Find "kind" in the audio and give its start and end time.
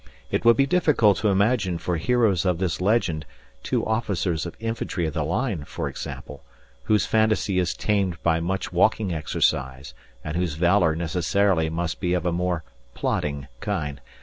13.59-14.01